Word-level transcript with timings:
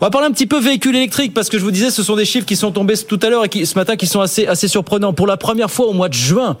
On 0.00 0.04
va 0.04 0.10
parler 0.10 0.26
un 0.26 0.32
petit 0.32 0.46
peu 0.46 0.58
véhicule 0.58 0.96
électrique 0.96 1.34
parce 1.34 1.48
que 1.48 1.58
je 1.58 1.64
vous 1.64 1.70
disais, 1.70 1.90
ce 1.90 2.02
sont 2.02 2.16
des 2.16 2.24
chiffres 2.24 2.46
qui 2.46 2.56
sont 2.56 2.72
tombés 2.72 2.96
tout 2.96 3.20
à 3.22 3.28
l'heure 3.28 3.44
et 3.44 3.48
qui, 3.48 3.64
ce 3.66 3.76
matin 3.76 3.96
qui 3.96 4.06
sont 4.06 4.20
assez, 4.20 4.46
assez 4.46 4.68
surprenants. 4.68 5.12
Pour 5.12 5.26
la 5.26 5.36
première 5.36 5.70
fois 5.70 5.86
au 5.86 5.92
mois 5.92 6.08
de 6.08 6.14
juin, 6.14 6.56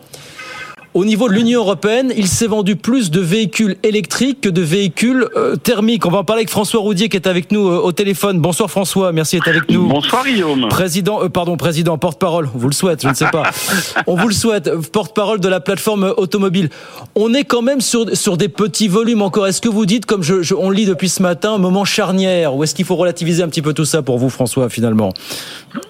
au 0.94 1.04
niveau 1.04 1.28
de 1.28 1.34
l'Union 1.34 1.60
européenne, 1.60 2.12
il 2.16 2.28
s'est 2.28 2.46
vendu 2.46 2.76
plus 2.76 3.10
de 3.10 3.20
véhicules 3.20 3.76
électriques 3.82 4.42
que 4.42 4.48
de 4.48 4.62
véhicules 4.62 5.28
euh, 5.36 5.56
thermiques. 5.56 6.06
On 6.06 6.10
va 6.10 6.18
en 6.18 6.24
parler 6.24 6.42
avec 6.42 6.50
François 6.50 6.80
Roudier 6.80 7.08
qui 7.08 7.16
est 7.16 7.26
avec 7.26 7.50
nous 7.50 7.68
euh, 7.68 7.80
au 7.80 7.90
téléphone. 7.90 8.38
Bonsoir 8.38 8.70
François, 8.70 9.10
merci 9.10 9.36
d'être 9.36 9.48
avec 9.48 9.68
nous. 9.70 9.88
Bonsoir 9.88 10.24
Guillaume. 10.24 10.68
Président, 10.68 11.24
euh, 11.24 11.28
pardon, 11.28 11.56
président, 11.56 11.98
porte-parole, 11.98 12.48
on 12.54 12.58
vous 12.58 12.68
le 12.68 12.74
souhaite, 12.74 13.02
je 13.02 13.08
ne 13.08 13.14
sais 13.14 13.26
pas. 13.26 13.42
on 14.06 14.14
vous 14.14 14.28
le 14.28 14.34
souhaite, 14.34 14.70
porte-parole 14.92 15.40
de 15.40 15.48
la 15.48 15.58
plateforme 15.58 16.14
automobile. 16.16 16.70
On 17.16 17.34
est 17.34 17.44
quand 17.44 17.62
même 17.62 17.80
sur, 17.80 18.16
sur 18.16 18.36
des 18.36 18.48
petits 18.48 18.86
volumes 18.86 19.22
encore. 19.22 19.48
Est-ce 19.48 19.60
que 19.60 19.68
vous 19.68 19.86
dites, 19.86 20.06
comme 20.06 20.22
je, 20.22 20.42
je, 20.42 20.54
on 20.54 20.70
lit 20.70 20.86
depuis 20.86 21.08
ce 21.08 21.22
matin, 21.22 21.54
un 21.54 21.58
moment 21.58 21.84
charnière 21.84 22.54
Ou 22.54 22.62
est-ce 22.62 22.74
qu'il 22.74 22.84
faut 22.84 22.96
relativiser 22.96 23.42
un 23.42 23.48
petit 23.48 23.62
peu 23.62 23.72
tout 23.72 23.84
ça 23.84 24.02
pour 24.02 24.18
vous, 24.18 24.30
François, 24.30 24.68
finalement? 24.68 25.12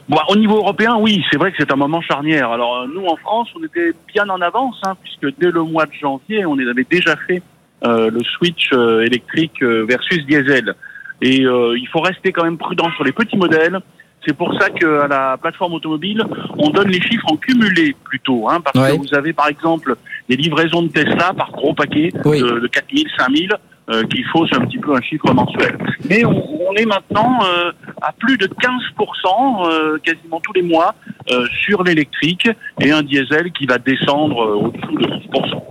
Bon, 0.08 0.18
Au 0.28 0.36
niveau 0.36 0.56
européen, 0.56 0.96
oui, 0.98 1.22
c'est 1.30 1.38
vrai 1.38 1.50
que 1.50 1.56
c'est 1.58 1.72
un 1.72 1.76
moment 1.76 2.00
charnière. 2.00 2.50
Alors 2.50 2.86
nous, 2.88 3.04
en 3.06 3.16
France, 3.16 3.48
on 3.58 3.64
était 3.64 3.92
bien 4.12 4.28
en 4.28 4.40
avance. 4.40 4.80
Hein 4.86 4.94
puisque 5.02 5.38
dès 5.38 5.50
le 5.50 5.62
mois 5.62 5.86
de 5.86 5.92
janvier, 5.92 6.44
on 6.46 6.58
avait 6.58 6.86
déjà 6.88 7.16
fait 7.26 7.42
euh, 7.84 8.10
le 8.10 8.20
switch 8.22 8.70
euh, 8.72 9.04
électrique 9.04 9.62
euh, 9.62 9.84
versus 9.88 10.24
diesel. 10.26 10.74
Et 11.22 11.36
il 11.36 11.88
faut 11.90 12.00
rester 12.00 12.32
quand 12.32 12.44
même 12.44 12.58
prudent 12.58 12.90
sur 12.96 13.04
les 13.04 13.12
petits 13.12 13.36
modèles. 13.36 13.78
C'est 14.26 14.36
pour 14.36 14.52
ça 14.60 14.68
qu'à 14.68 15.06
la 15.06 15.38
plateforme 15.40 15.74
automobile, 15.74 16.22
on 16.58 16.70
donne 16.70 16.88
les 16.88 17.00
chiffres 17.00 17.30
en 17.30 17.36
cumulé 17.36 17.94
plutôt, 18.04 18.48
hein, 18.48 18.60
parce 18.60 18.90
que 18.90 18.98
vous 18.98 19.14
avez 19.14 19.32
par 19.32 19.48
exemple 19.48 19.96
des 20.28 20.36
livraisons 20.36 20.82
de 20.82 20.88
Tesla 20.88 21.32
par 21.34 21.50
gros 21.52 21.72
paquet 21.72 22.10
de, 22.10 22.58
de 22.60 22.66
4000, 22.66 23.06
5000 23.16 23.50
euh, 23.90 24.02
qu'il 24.04 24.24
faut, 24.32 24.46
c'est 24.46 24.56
un 24.56 24.64
petit 24.64 24.78
peu 24.78 24.94
un 24.94 25.00
chiffre 25.02 25.30
mensuel. 25.34 25.76
Mais 26.08 26.24
on, 26.24 26.70
on 26.70 26.74
est 26.74 26.86
maintenant 26.86 27.38
euh, 27.44 27.70
à 28.04 28.12
plus 28.12 28.36
de 28.36 28.46
15%, 28.46 29.66
euh, 29.66 29.98
quasiment 29.98 30.40
tous 30.40 30.52
les 30.52 30.62
mois, 30.62 30.94
euh, 31.30 31.46
sur 31.64 31.82
l'électrique 31.82 32.48
et 32.80 32.90
un 32.90 33.02
diesel 33.02 33.50
qui 33.52 33.66
va 33.66 33.78
descendre 33.78 34.42
euh, 34.42 34.54
au-dessous 34.54 34.98
de 34.98 35.06
10%. 35.06 35.62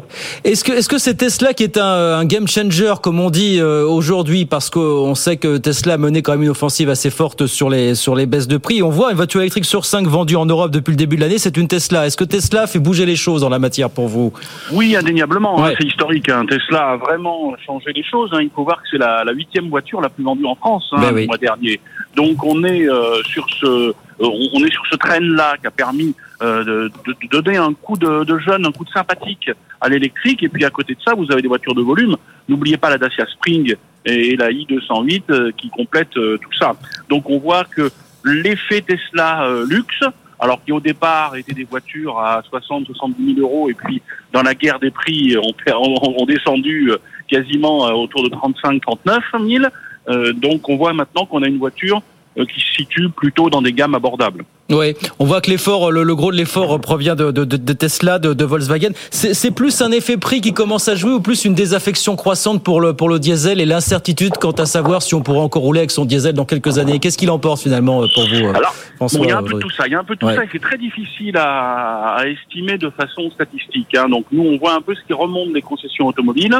Est-ce 0.44 0.64
que 0.64 0.72
est-ce 0.72 0.90
que 0.90 1.00
c'est 1.00 1.16
Tesla 1.16 1.54
qui 1.54 1.64
est 1.64 1.78
un, 1.78 2.20
un 2.20 2.26
game 2.26 2.48
changer 2.48 2.94
comme 3.02 3.20
on 3.20 3.32
dit 3.32 3.60
aujourd'hui? 3.62 4.46
Parce 4.46 4.70
qu'on 4.70 5.16
sait 5.16 5.38
que 5.38 5.58
Tesla 5.58 5.96
a 5.96 5.98
mené 5.98 6.22
quand 6.22 6.34
même 6.34 6.44
une 6.44 6.50
offensive 6.50 6.90
assez 6.90 7.10
forte 7.10 7.48
sur 7.48 7.68
les 7.68 7.96
sur 7.96 8.14
les 8.14 8.28
baisses 8.28 8.48
de 8.48 8.58
prix. 8.58 8.84
On 8.84 8.90
voit 8.90 9.10
une 9.10 9.16
voiture 9.16 9.42
électrique 9.42 9.66
sur 9.66 9.86
5 9.86 10.06
vendue 10.06 10.36
en 10.36 10.46
Europe 10.46 10.70
depuis 10.70 10.92
le 10.92 10.98
début 10.98 11.16
de 11.16 11.22
l'année, 11.22 11.40
c'est 11.40 11.58
une 11.58 11.68
Tesla. 11.68 12.06
Est-ce 12.06 12.18
que 12.18 12.26
Tesla 12.26 12.68
fait 12.68 12.78
bouger 12.78 13.08
les 13.08 13.16
choses 13.16 13.42
dans 13.42 13.50
la 13.50 13.58
matière 13.58 13.90
pour 13.90 14.08
vous? 14.08 14.34
Oui, 14.72 14.96
indéniablement. 14.96 15.60
Ouais. 15.60 15.72
Hein, 15.72 15.76
c'est 15.80 15.88
historique. 15.88 16.30
Hein. 16.30 16.46
Tesla 16.48 16.92
a 16.92 16.98
vraiment 16.98 17.56
changé 17.66 17.92
les 17.96 18.04
choses. 18.04 18.30
Hein. 18.34 18.42
Il 18.42 18.52
faut 18.54 18.64
voir 18.64 18.78
que 18.84 18.90
c'est 18.92 19.00
la 19.00 19.32
huitième 19.34 19.70
voiture 19.70 20.00
la 20.00 20.10
plus 20.10 20.24
vendue 20.24 20.46
en 20.46 20.56
France 20.56 20.88
hein, 20.92 21.02
ben 21.02 21.14
oui. 21.14 21.22
le 21.22 21.28
mois 21.28 21.38
dernier. 21.38 21.80
Donc 22.16 22.44
on 22.44 22.64
est 22.64 22.88
euh, 22.88 23.22
sur 23.24 23.46
ce 23.60 23.66
euh, 23.66 23.94
on 24.20 24.64
est 24.64 24.72
sur 24.72 24.86
ce 24.92 24.96
train-là 24.96 25.56
qui 25.60 25.68
a 25.68 25.72
permis 25.72 26.16
euh, 26.42 26.64
de, 26.64 26.92
de, 27.06 27.16
de, 27.32 27.42
donner 27.42 27.58
un 27.58 27.74
coup 27.74 27.98
de, 27.98 28.24
de 28.24 28.38
jeune, 28.40 28.66
un 28.66 28.72
coup 28.72 28.86
de 28.86 28.90
sympathique 28.90 29.50
à 29.80 29.90
l'électrique. 29.90 30.44
Et 30.44 30.50
puis 30.50 30.66
à 30.66 30.70
côté 30.70 30.96
de 30.96 31.02
ça, 31.02 31.14
vous 31.14 31.32
avez 31.32 31.42
des 31.42 31.48
voitures 31.48 31.76
de 31.76 31.82
volume. 31.82 32.16
N'oubliez 32.48 32.78
pas 32.78 32.90
la 32.90 32.98
Dacia 32.98 33.26
Spring 33.28 33.76
et 34.06 34.36
la 34.36 34.50
i208 34.52 35.24
euh, 35.30 35.52
qui 35.56 35.70
complètent 35.70 36.18
euh, 36.18 36.38
tout 36.38 36.54
ça. 36.58 36.74
Donc 37.10 37.30
on 37.30 37.40
voit 37.40 37.64
que 37.64 37.90
l'effet 38.26 38.82
Tesla 38.82 39.46
euh, 39.46 39.66
luxe, 39.68 40.04
alors 40.40 40.64
qui 40.64 40.72
au 40.72 40.80
départ 40.80 41.36
étaient 41.36 41.54
des 41.54 41.64
voitures 41.64 42.20
à 42.20 42.42
60, 42.50 42.88
70 42.88 43.36
000 43.36 43.40
euros, 43.40 43.70
et 43.70 43.74
puis 43.74 44.02
dans 44.34 44.44
la 44.44 44.56
guerre 44.56 44.80
des 44.80 44.92
prix 44.92 45.38
ont, 45.38 45.54
ont, 45.74 46.16
ont 46.22 46.26
descendu 46.26 46.92
quasiment 47.28 47.80
autour 47.94 48.24
de 48.24 48.30
35, 48.30 48.82
39 48.82 49.24
000. 49.48 49.66
Euh, 50.10 50.34
donc 50.34 50.68
on 50.70 50.76
voit 50.76 50.94
maintenant 50.94 51.26
qu'on 51.26 51.44
a 51.44 51.48
une 51.48 51.58
voiture 51.58 51.98
euh, 51.98 52.02
qui 52.36 52.60
se 52.60 52.74
situe 52.76 53.10
plutôt 53.10 53.50
dans 53.50 53.62
des 53.62 53.74
gammes 53.74 53.96
abordables. 53.96 54.46
Oui, 54.72 54.96
on 55.20 55.26
voit 55.26 55.42
que 55.42 55.52
l'effort, 55.52 55.92
le, 55.92 56.04
le, 56.04 56.16
gros 56.16 56.32
de 56.32 56.38
l'effort 56.38 56.80
provient 56.80 57.16
de, 57.16 57.32
de, 57.32 57.44
de 57.44 57.74
Tesla, 57.74 58.18
de, 58.18 58.34
de 58.34 58.46
Volkswagen. 58.46 58.92
C'est 59.12 59.52
plus 59.52 59.82
un 59.82 59.92
effet 59.92 60.18
prix 60.18 60.42
qui 60.42 60.54
commence 60.54 60.88
à 60.88 60.96
jouer 60.96 61.12
ou 61.12 61.20
plus 61.20 61.46
une 61.46 61.54
désaffection 61.54 62.16
croissante 62.16 62.64
pour 62.64 62.82
le, 62.82 62.94
pour 62.94 63.10
le 63.10 63.20
diesel 63.20 63.60
et 63.60 63.66
l'incertitude 63.66 64.38
quant 64.40 64.52
à 64.52 64.66
savoir 64.66 65.02
si 65.02 65.16
on 65.16 65.22
pourra 65.22 65.42
encore 65.42 65.64
rouler 65.64 65.82
avec 65.82 65.92
son 65.92 66.06
diesel 66.06 66.34
dans 66.34 66.46
quelques 66.46 66.78
années? 66.78 67.00
Qu'est-ce 67.00 67.18
qu'il 67.18 67.30
emporte 67.30 67.62
finalement 67.62 68.04
euh, 68.04 68.08
pour 68.14 68.28
vous 68.28 68.48
Alors, 68.56 68.74
François, 68.96 69.20
bon, 69.20 69.26
il 69.26 69.30
y 69.30 69.32
a 69.34 69.38
un 69.38 69.44
peu 69.44 69.54
de 69.54 69.60
tout 69.60 69.70
ça. 69.70 69.86
Il 69.86 69.92
y 69.92 69.96
a 69.96 70.00
un 70.00 70.04
peu 70.04 70.16
de 70.16 70.20
tout 70.20 70.28
ouais. 70.28 70.36
ça. 70.36 70.44
C'est 70.52 70.62
très 70.62 70.78
difficile 70.78 71.38
à, 71.38 72.16
à, 72.16 72.26
estimer 72.28 72.78
de 72.78 72.90
façon 72.90 73.30
statistique. 73.32 73.96
Hein. 73.96 74.08
Donc 74.10 74.26
nous, 74.32 74.44
on 74.44 74.58
voit 74.58 74.74
un 74.74 74.82
peu 74.82 74.96
ce 74.96 75.02
qui 75.06 75.14
remonte 75.14 75.54
des 75.54 75.62
concessions 75.62 76.08
automobiles. 76.08 76.58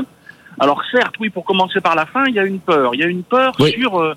Alors 0.60 0.82
certes, 0.92 1.16
oui, 1.20 1.30
pour 1.30 1.46
commencer 1.46 1.82
par 1.82 1.96
la 1.96 2.06
fin, 2.06 2.26
il 2.28 2.36
y 2.36 2.40
a 2.40 2.44
une 2.44 2.60
peur. 2.60 2.92
Il 2.94 3.00
y 3.00 3.04
a 3.04 3.08
une 3.08 3.24
peur 3.24 3.54
oui. 3.60 3.72
sur 3.72 4.00
euh, 4.00 4.14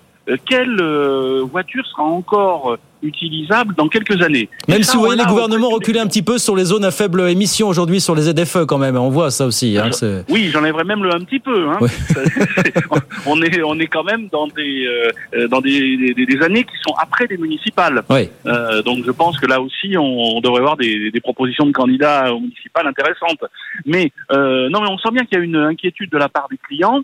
quelle 0.48 0.81
euh, 0.81 1.42
voiture 1.44 1.87
sera 1.87 2.03
encore 2.03 2.72
euh, 2.72 2.78
utilisable 3.03 3.75
dans 3.75 3.88
quelques 3.88 4.20
années? 4.22 4.48
Même 4.69 4.82
ça, 4.82 4.92
si 4.92 4.97
vous 4.97 5.04
voyez 5.04 5.20
les 5.20 5.28
gouvernements 5.28 5.69
reculer 5.69 6.00
un 6.00 6.06
petit 6.06 6.22
peu 6.22 6.38
sur 6.38 6.56
les 6.56 6.64
zones 6.64 6.84
à 6.84 6.91
faible 6.91 7.20
émission 7.28 7.69
aujourd'hui, 7.69 8.00
sur 8.00 8.14
les 8.14 8.22
ZFE 8.22 8.64
quand 8.66 8.78
même, 8.78 8.97
on 8.97 9.09
voit 9.09 9.31
ça 9.31 9.47
aussi. 9.47 9.78
Hein, 9.78 9.91
oui, 10.28 10.50
j'enlèverais 10.53 10.84
même 10.84 11.03
le 11.03 11.14
un 11.14 11.20
petit 11.20 11.38
peu. 11.38 11.69
Hein. 11.69 11.78
Oui. 11.81 11.88
on 13.26 13.41
est 13.42 13.62
on 13.62 13.78
est 13.78 13.87
quand 13.87 14.04
même 14.04 14.28
dans 14.28 14.47
des 14.48 14.87
euh, 14.87 15.48
dans 15.48 15.60
des, 15.60 16.14
des, 16.14 16.26
des, 16.26 16.43
années 16.43 16.64
qui 16.64 16.76
sont 16.87 16.94
après 16.98 17.26
des 17.26 17.37
municipales. 17.37 18.03
Oui. 18.10 18.28
Euh, 18.47 18.82
donc 18.82 19.04
je 19.04 19.10
pense 19.10 19.38
que 19.38 19.47
là 19.47 19.60
aussi 19.60 19.97
on, 19.97 20.37
on 20.37 20.41
devrait 20.41 20.60
avoir 20.60 20.76
des, 20.76 21.10
des, 21.10 21.20
propositions 21.20 21.66
de 21.66 21.72
candidats 21.72 22.32
aux 22.34 22.41
municipales 22.41 22.87
intéressantes. 22.87 23.44
Mais 23.84 24.12
euh, 24.32 24.69
non, 24.70 24.81
mais 24.81 24.88
on 24.88 24.98
sent 24.98 25.10
bien 25.12 25.25
qu'il 25.25 25.38
y 25.38 25.41
a 25.41 25.44
une 25.44 25.56
inquiétude 25.56 26.10
de 26.10 26.19
la 26.19 26.28
part 26.28 26.48
des 26.50 26.58
clients. 26.58 27.03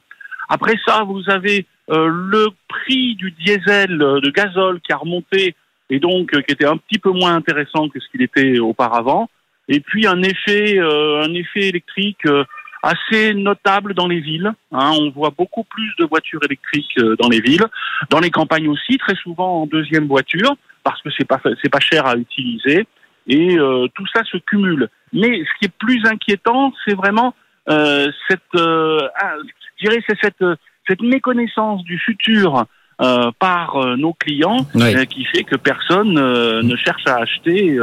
Après 0.49 0.75
ça, 0.85 1.03
vous 1.07 1.23
avez 1.29 1.61
euh, 1.61 1.72
le 1.89 2.49
prix 2.69 3.15
du 3.17 3.33
diesel 3.33 3.99
de 3.99 4.31
gazole 4.31 4.81
qui 4.81 4.93
a 4.93 4.97
remonté 4.97 5.55
et 5.93 6.01
donc 6.01 6.35
euh, 6.35 6.41
qui 6.41 6.53
était 6.55 6.67
un 6.67 6.79
petit 6.79 6.99
peu 6.99 7.11
moins 7.11 7.35
intéressant 7.35 7.89
que 7.89 8.01
ce 8.01 8.09
qu'il 8.09 8.23
était 8.23 8.59
auparavant. 8.59 9.29
Et 9.69 9.81
puis 9.81 10.07
un 10.07 10.23
effet, 10.23 10.79
euh, 10.79 11.23
un 11.23 11.35
effet 11.35 11.69
électrique 11.69 12.25
euh, 12.27 12.45
assez 12.83 13.35
notable 13.35 13.93
dans 13.93 14.09
les 14.09 14.21
villes. 14.21 14.53
Hein. 14.73 14.93
On 14.99 15.11
voit 15.11 15.33
beaucoup 15.37 15.65
plus 15.65 15.93
de 15.99 16.07
voitures 16.07 16.41
électriques 16.45 16.99
euh, 16.99 17.15
dans 17.21 17.29
les 17.29 17.41
villes, 17.41 17.65
dans 18.09 18.21
les 18.21 18.31
campagnes 18.31 18.69
aussi, 18.69 18.97
très 18.97 19.15
souvent 19.17 19.63
en 19.63 19.67
deuxième 19.67 20.09
voiture 20.09 20.57
parce 20.83 21.01
que 21.03 21.11
c'est 21.17 21.29
pas 21.29 21.41
c'est 21.63 21.71
pas 21.71 21.81
cher 21.81 22.07
à 22.07 22.17
utiliser. 22.17 22.87
Et 23.29 23.57
euh, 23.59 23.87
tout 23.95 24.07
ça 24.13 24.25
se 24.25 24.39
cumule. 24.39 24.89
Mais 25.13 25.45
ce 25.45 25.59
qui 25.59 25.67
est 25.67 25.77
plus 25.79 26.05
inquiétant, 26.07 26.73
c'est 26.85 26.95
vraiment 26.95 27.35
cette, 27.69 28.41
ah, 28.57 29.35
je 29.79 29.87
dirais, 29.87 30.03
c'est 30.09 30.19
cette 30.21 30.43
cette 30.87 31.03
méconnaissance 31.03 31.83
du 31.85 31.99
futur 31.99 32.67
euh, 33.01 33.31
par 33.41 33.77
euh, 33.77 33.97
nos 33.97 34.13
clients 34.13 34.65
oui. 34.75 34.95
euh, 34.95 35.05
qui 35.07 35.25
fait 35.25 35.43
que 35.43 35.57
personne 35.57 36.13
ne 36.13 36.77
cherche 36.77 37.05
à 37.07 37.17
acheter 37.17 37.79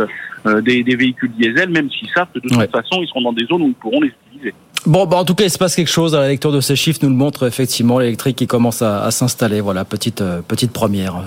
des, 0.63 0.83
des, 0.83 0.95
véhicules 0.95 1.31
diesel, 1.31 1.69
même 1.69 1.89
s'ils 1.89 2.07
savent 2.09 2.27
que 2.33 2.39
de 2.39 2.47
toute 2.47 2.71
façon, 2.71 3.01
ils 3.01 3.07
seront 3.07 3.21
dans 3.23 3.33
des 3.33 3.45
zones 3.45 3.63
où 3.63 3.67
ils 3.67 3.73
pourront 3.73 4.01
les 4.01 4.13
utiliser. 4.27 4.53
Bon, 4.85 5.05
bah 5.05 5.17
en 5.17 5.25
tout 5.25 5.35
cas, 5.35 5.43
il 5.43 5.49
se 5.49 5.57
passe 5.57 5.75
quelque 5.75 5.89
chose. 5.89 6.13
La 6.15 6.29
lecture 6.29 6.53
de 6.53 6.61
ces 6.61 6.77
chiffres 6.77 6.99
nous 7.03 7.09
le 7.09 7.15
montre 7.15 7.45
effectivement. 7.45 7.99
L'électrique 7.99 8.37
qui 8.37 8.47
commence 8.47 8.81
à, 8.81 9.03
à 9.03 9.11
s'installer. 9.11 9.59
Voilà, 9.59 9.83
petite 9.83 10.23
petite 10.47 10.71
première 10.71 11.21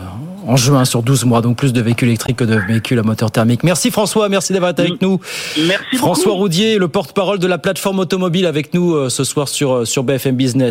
en 0.46 0.56
juin 0.56 0.86
sur 0.86 1.02
12 1.02 1.26
mois. 1.26 1.42
Donc 1.42 1.58
plus 1.58 1.74
de 1.74 1.82
véhicules 1.82 2.08
électriques 2.08 2.36
que 2.36 2.44
de 2.44 2.56
véhicules 2.66 2.98
à 2.98 3.02
moteur 3.02 3.30
thermique. 3.30 3.62
Merci 3.62 3.90
François, 3.90 4.30
merci 4.30 4.54
d'avoir 4.54 4.70
été 4.70 4.82
avec 4.82 5.02
nous. 5.02 5.20
Merci 5.66 5.96
François 5.96 6.32
beaucoup. 6.32 6.38
Roudier, 6.38 6.78
le 6.78 6.88
porte-parole 6.88 7.38
de 7.38 7.46
la 7.46 7.58
plateforme 7.58 7.98
automobile 7.98 8.46
avec 8.46 8.72
nous 8.72 9.10
ce 9.10 9.22
soir 9.22 9.48
sur 9.48 9.86
sur 9.86 10.02
BFM 10.02 10.34
Business. 10.34 10.70